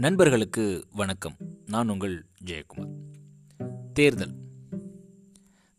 நண்பர்களுக்கு 0.00 0.86
வணக்கம். 0.92 1.36
நான் 1.66 1.88
உங்கள் 1.88 2.26
ஜெயக்குமார். 2.44 2.94
தேர்தல். 3.92 4.34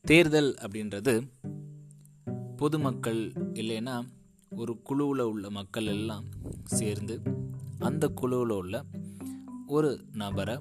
தேர்தல் 0.01 0.55
அப்படின்றது 0.61 1.27
பொதுமக்கள் 2.57 3.29
இல்லைன்னா 3.29 4.05
ஒரு 4.49 4.81
குழுவில் 4.81 5.19
உள்ள 5.19 5.49
மக்கள் 5.49 5.85
எல்லாம் 5.85 6.23
சேர்ந்து 6.63 7.21
அந்த 7.79 8.07
குழுவில் 8.07 8.57
உள்ள 8.57 8.83
ஒரு 9.67 10.05
நபரை 10.13 10.57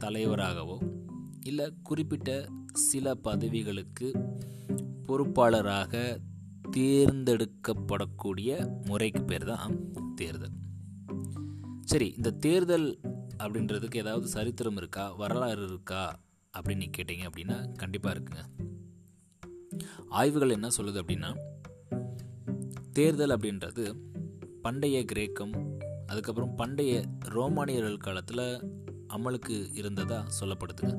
தலைவராகவோ 0.00 0.78
இல்லை 1.40 1.74
குறிப்பிட்ட 1.82 2.48
சில 2.72 3.14
பதவிகளுக்கு 3.14 4.12
பொறுப்பாளராக 5.06 6.18
தேர்ந்தெடுக்கப்படக்கூடிய 6.70 8.68
முறைக்கு 8.86 9.24
பேர் 9.24 9.44
தான் 9.44 9.92
தேர்தல். 10.14 10.55
சரி 11.86 12.12
இந்த 12.16 12.30
தேர்தல் 12.30 13.00
அப்படின்றதுக்கு 13.38 13.96
ஏதாவது 13.96 14.26
சரித்திரம் 14.26 14.76
இருக்கா? 14.76 15.12
வரலாறு 15.12 15.64
இருக்கா? 15.64 16.20
அப்படின்னு 16.58 16.76
நீ 16.76 16.90
கேட்டீங்க 16.96 17.28
அப்படின்னா 17.30 17.72
கண்டிப்பாக 17.72 18.18
இருக்குங்க. 18.18 18.66
ஆய்வுகள் 20.08 20.50
என்ன 20.50 20.68
சொல்லுது 20.68 21.02
அப்படின்னா 21.02 21.36
தேர்தல் 22.92 23.30
அப்படின்றது 23.30 23.94
பண்டைய 24.62 25.04
கிரேக்கம் 25.04 25.78
அதுக்கப்புறம் 26.06 26.54
பண்டைய 26.54 27.04
ரோமானியர்கள் 27.18 27.96
காலத்தில் 27.96 28.60
அமலுக்கு 29.08 29.76
இருந்ததாக 29.76 30.28
சொல்லப்படுதுங்க. 30.40 30.98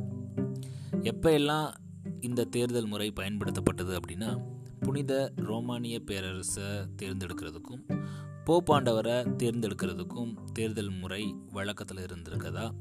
எப்போ 1.01 1.31
எல்லாம் 1.31 1.75
இந்த 2.19 2.45
தேர்தல் 2.45 2.87
முறை 2.87 3.11
பயன்படுத்தப்பட்டது 3.11 3.99
அப்படின்னா 3.99 4.45
புனித 4.79 5.33
ரோமானிய 5.35 5.99
பேரரசை 5.99 6.63
தேர்ந்தெடுக்கிறதுக்கும் 6.63 8.05
போப்பாண்டவரை 8.47 9.15
தேர்ந்தெடுக்கிறதுக்கும் 9.43 10.37
தேர்தல் 10.53 10.89
முறை 10.89 11.35
வழக்கத்தில் 11.51 11.97
இருந்திருக்கதா 11.97 12.71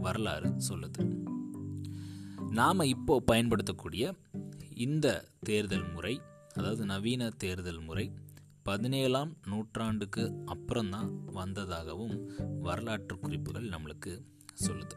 வரலாறு 0.00 0.54
சொல்லுது. 0.68 1.02
நாம் 2.50 2.80
இப்போ 2.80 3.20
பயன்படுத்தக்கூடிய 3.20 4.14
இந்த 4.74 5.24
தேர்தல் 5.40 5.92
முறை 5.92 6.20
அதாவது 6.54 6.84
நவீன 6.84 7.30
தேர்தல் 7.36 7.80
முறை 7.80 8.12
பதினேழாம் 8.62 9.36
நூற்றாண்டுக்கு 9.46 10.32
அப்புறம்தான் 10.44 11.24
வந்ததாகவும் 11.24 12.16
வரலாற்று 12.60 13.18
குறிப்புகள் 13.18 13.68
நம்மளுக்கு 13.68 14.22
சொல்லுது. 14.66 14.96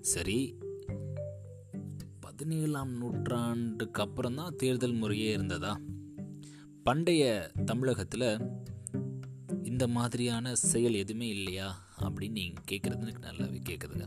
சரி 0.00 0.58
பதினேழாம் 2.20 2.92
நூற்றாண்டுக்கு 2.92 4.02
அப்புறம்தான் 4.02 4.56
தேர்தல் 4.56 4.92
முறையே 4.92 5.32
இருந்ததா? 5.32 5.80
பண்டைய 6.82 7.50
தமிழகத்தில் 7.64 8.28
இந்த 9.76 9.88
மாதிரியான 9.88 10.54
செயல் 10.54 10.94
எதுவுமே 10.94 11.28
இல்லையா? 11.28 11.86
அப்படின்னு 12.00 12.30
நீங்கள் 12.30 12.64
கேட்குறது 12.70 13.00
எனக்கு 13.00 13.26
நல்லாவே 13.28 13.58
கேட்குதுங்க 13.68 14.06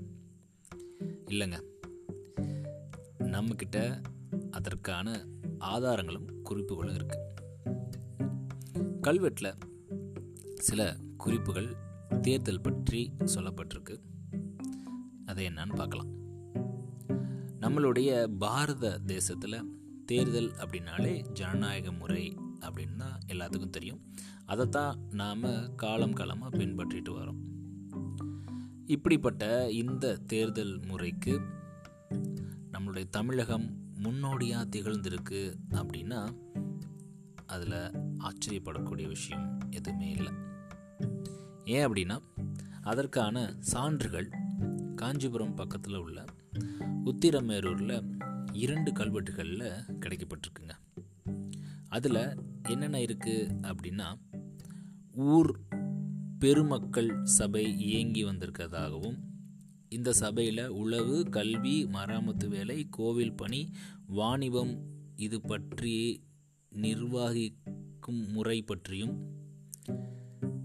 இல்லைங்க. 1.25 1.57
நம்மக்கிட்ட 3.19 4.03
அதற்கான 4.51 5.25
ஆதாரங்களும் 5.57 6.41
குறிப்புகளும் 6.41 6.95
இருக்குது 6.95 7.27
கல்வெட்டில் 9.01 9.59
சில 10.55 10.97
குறிப்புகள் 11.17 11.75
தேர்தல் 12.21 12.61
பற்றி 12.61 13.11
சொல்லப்பட்டிருக்கு. 13.19 13.99
அதை 15.25 15.47
என்னன்னு 15.47 15.75
பார்க்கலாம். 15.75 16.11
நம்மளுடைய 17.59 18.27
பாரத 18.27 18.99
தேசத்தில் 19.05 19.75
தேர்தல் 20.05 20.51
அப்படின்னாலே 20.51 21.31
ஜனநாயக 21.31 21.91
முறை 21.91 22.35
அப்படின்னு 22.59 22.95
தான் 22.95 23.19
எல்லாத்துக்கும் 23.27 23.69
தெரியும். 23.69 24.01
அதைத்தான் 24.49 24.99
நாம் 25.11 25.75
காலம் 25.75 26.13
காலமாக 26.13 26.57
பின்பற்றிட்டு 26.57 27.09
வரோம். 27.09 27.39
இப்படிப்பட்ட 28.85 29.71
இந்த 29.71 30.17
தேர்தல் 30.17 30.79
முறைக்கு 30.87 31.41
நம்மளுடைய 32.71 33.09
தமிழகம் 33.09 33.77
முன்னோடியாக 33.95 34.69
திகழ்ந்திருக்கு 34.69 35.53
அப்படின்னா 35.71 36.35
அதில் 37.45 37.91
ஆச்சரியப்படக்கூடிய 38.19 39.07
விஷயம் 39.07 39.59
எதுவுமே 39.69 40.11
இல்லை. 40.11 40.33
ஏன் 41.65 41.87
அப்படின்னா 41.87 42.21
அதற்கான 42.81 43.55
சான்றுகள் 43.59 44.29
காஞ்சிபுரம் 44.95 45.55
பக்கத்தில் 45.55 45.95
உள்ள 45.95 46.25
உத்திரமேரூரில் 47.05 48.19
இரண்டு 48.53 48.91
கல்வெட்டுகளில் 48.91 49.71
கிடைக்கப்பட்டிருக்குங்க. 49.99 50.73
அதில் 51.87 52.35
என்னென்ன 52.69 52.97
இருக்குது 52.97 53.51
அப்படின்னா 53.61 54.27
ஊர் 55.27 55.51
பெருமக்கள் 56.39 57.09
சபை 57.23 57.63
இயங்கி 57.77 58.23
வந்திருக்கிறதாகவும் 58.23 59.17
இந்த 59.89 60.13
சபையில் 60.13 60.63
உளவு 60.71 61.29
கல்வி 61.29 61.85
மராமத்து 61.85 62.47
வேலை 62.47 62.87
கோவில் 62.89 63.35
பணி 63.35 63.61
வாணிபம் 64.07 64.73
இது 65.15 65.41
பற்றி 65.41 65.95
நிர்வாகிக்கும் 66.71 68.21
முறை 68.31 68.61
பற்றியும் 68.61 69.15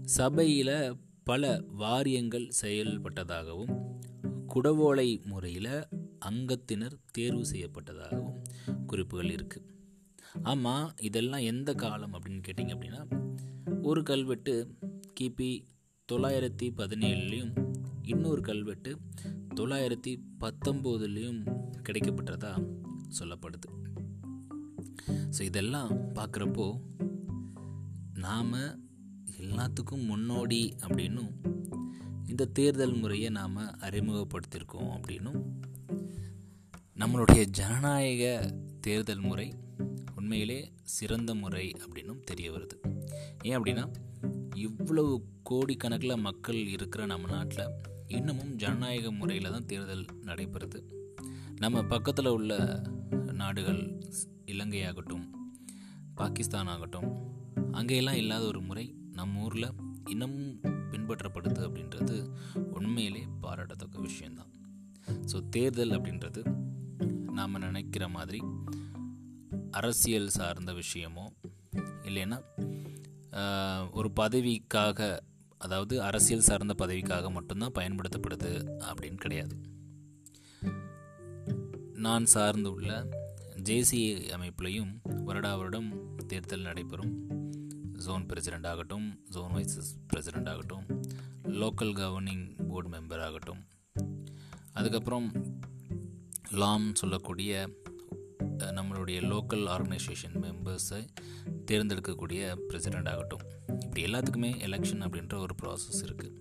சபையில் 0.01 0.75
பல 1.23 1.43
வாரியங்கள் 1.77 2.47
செயல்பட்டதாகவும் 2.61 3.73
குடவோலை 4.55 5.09
முறையில் 5.25 5.73
அங்கத்தினர் 6.19 6.99
தேர்வு 7.11 7.45
செய்யப்பட்டதாகவும் 7.45 8.37
குறிப்புகள் 8.87 9.31
இருக்குது 9.31 9.74
ஆமாம் 10.41 10.93
இதெல்லாம் 11.01 11.39
எந்த 11.39 11.73
காலம் 11.73 12.13
அப்படின்னு 12.13 12.43
கேட்டிங்க 12.47 12.73
அப்படின்னா 12.75 13.23
ஒரு 13.81 14.03
கல்வெட்டு 14.03 14.75
கிபி 15.19 15.65
தொள்ளாயிரத்தி 16.11 16.71
பதினேழுலேயும் 16.77 17.73
இன்னொரு 18.01 18.41
கல்வெட்டு 18.41 18.99
தொள்ளாயிரத்தி 19.55 20.17
பத்தொம்போதுலேயும் 20.39 21.55
கிடைக்கப்பட்டதா 21.89 22.67
சொல்லப்படுது. 23.19 23.93
ஸோ 25.07 25.41
இதெல்லாம் 25.41 25.91
பார்க்குறப்போ 25.91 26.79
நாம் 28.13 28.53
எல்லாத்துக்கும் 29.39 30.05
முன்னோடி 30.05 30.75
அப்படின்னும் 30.79 31.31
இந்த 32.27 32.45
தேர்தல் 32.45 32.93
முறையை 32.93 33.29
நாம் 33.29 33.57
அறிமுகப்படுத்தியிருக்கோம் 33.57 34.99
அப்படின்னும் 34.99 35.41
நம்மளுடைய 36.95 37.45
ஜனநாயக 37.45 38.53
தேர்தல் 38.81 39.19
முறை 39.19 39.53
உண்மையிலே 40.25 40.71
சிறந்த 40.83 41.35
முறை 41.35 41.71
அப்படின்னும் 41.71 42.21
தெரிய 42.23 42.51
வருது. 42.51 42.75
ஏன் 43.43 43.57
அப்படின்னா 43.57 43.83
இவ்வளவு 44.55 45.11
கோடிக்கணக்கில் 45.49 46.13
மக்கள் 46.17 46.59
இருக்கிற 46.67 47.05
நம்ம 47.05 47.27
நாட்டில் 47.27 47.73
இன்னமும் 48.07 48.55
ஜனநாயக 48.55 49.11
முறையில் 49.11 49.51
தான் 49.51 49.65
தேர்தல் 49.65 50.05
நடைபெறுது. 50.25 50.79
நம்ம 51.55 51.83
பக்கத்தில் 51.83 52.27
உள்ள 52.27 52.81
நாடுகள் 53.33 54.01
இலங்கை 54.45 54.81
ஆகட்டும் 54.85 55.25
பாகிஸ்தான் 56.15 56.67
ஆகட்டும் 56.67 57.09
அங்கேயெல்லாம் 57.71 58.19
இல்லாத 58.23 58.45
ஒரு 58.45 58.61
முறை 58.61 58.95
நம்ம 59.11 59.43
ஊரில் 59.43 59.69
இன்னமும் 60.09 60.51
பின்பற்றப்படுது 60.91 61.61
அப்படின்றது 61.67 62.17
உண்மையிலே 62.71 63.23
பாராட்டத்தக்க 63.41 63.99
விஷயந்தான் 63.99 64.51
ஸோ 65.31 65.49
தேர்தல் 65.49 65.95
அப்படின்றது 66.01 66.43
நாம் 67.31 67.59
நினைக்கிற 67.59 68.07
மாதிரி 68.07 68.41
அரசியல் 69.79 70.35
சார்ந்த 70.37 70.71
விஷயமோ 70.81 71.25
இல்லைன்னா 72.07 72.37
ஒரு 73.91 74.09
பதவிக்காக 74.19 75.07
அதாவது 75.61 75.95
அரசியல் 76.07 76.47
சார்ந்த 76.47 76.73
பதவிக்காக 76.81 77.29
மட்டும்தான் 77.31 77.77
பயன்படுத்தப்படுது 77.79 78.51
அப்படின்னு 78.89 79.19
கிடையாது. 79.23 79.55
நான் 82.05 82.25
சார்ந்து 82.33 82.69
உள்ள 82.73 82.91
ஜேசி 83.69 84.01
அமைப்புலையும் 84.37 84.91
வருடா 85.27 85.51
வருடம் 85.57 85.89
தேர்தல் 86.27 86.67
நடைபெறும். 86.69 87.13
ஜோன் 88.05 88.25
பிரசிடெண்ட் 88.31 88.67
ஆகட்டும் 88.71 89.07
ஜோன் 89.29 89.53
வைஸ் 89.53 89.79
பிரசிடெண்ட் 90.09 90.49
ஆகட்டும் 90.51 90.85
லோக்கல் 91.61 91.93
கவர்னிங் 92.01 92.45
போர்டு 92.69 92.89
மெம்பர் 92.93 93.23
ஆகட்டும். 93.27 93.61
அதுக்கப்புறம் 94.73 95.27
லாம் 96.61 96.87
சொல்லக்கூடிய 97.01 97.53
நம்மளுடைய 98.77 99.19
லோக்கல் 99.31 99.65
ஆர்கனைசேஷன் 99.75 100.35
மெம்பர்ஸை 100.45 101.01
தேர்ந்தெடுக்கக்கூடிய 101.69 102.41
பிரசிடெண்ட் 102.69 103.09
ஆகட்டும். 103.13 103.45
இப்படி 103.83 104.03
எல்லாத்துக்குமே 104.07 104.51
எலெக்ஷன் 104.67 105.03
அப்படின்ற 105.05 105.37
ஒரு 105.45 105.55
ப்ராசஸ் 105.61 106.01
இருக்குது 106.05 106.33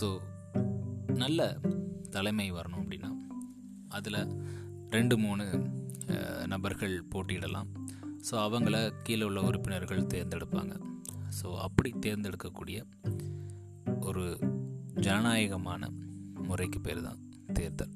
ஸோ 0.00 0.08
நல்ல 1.22 1.40
தலைமை 2.16 2.48
வரணும் 2.58 2.82
அப்படின்னா 2.82 3.10
அதில் 3.98 4.20
ரெண்டு 4.96 5.14
மூணு 5.24 5.44
நபர்கள் 6.52 6.96
போட்டியிடலாம். 7.12 7.68
ஸோ 8.28 8.34
அவங்கள 8.46 8.76
கீழே 9.06 9.24
உள்ள 9.28 9.40
உறுப்பினர்கள் 9.48 10.10
தேர்ந்தெடுப்பாங்க. 10.14 10.74
ஸோ 11.38 11.46
அப்படி 11.66 11.90
தேர்ந்தெடுக்கக்கூடிய 12.06 12.78
ஒரு 14.08 14.24
ஜனநாயகமான 15.06 15.88
முறைக்கு 16.48 16.80
பேர் 16.80 17.06
தான் 17.08 17.22
தேர்தல். 17.52 17.95